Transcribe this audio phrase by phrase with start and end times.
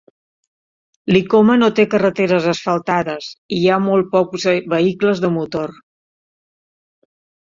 [1.15, 5.75] Likoma no té carreteres asfaltades i hi ha molt pocs vehicles de motor.